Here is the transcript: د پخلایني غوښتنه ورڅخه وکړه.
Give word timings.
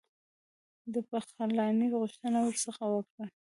د 0.93 0.95
پخلایني 1.09 1.87
غوښتنه 2.01 2.37
ورڅخه 2.41 2.85
وکړه. 2.91 3.25